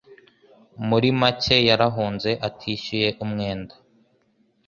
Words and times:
Muri 0.87 1.07
make, 1.19 1.57
yarahunze 1.69 2.29
atishyuye 2.47 3.09
umwenda. 3.23 3.73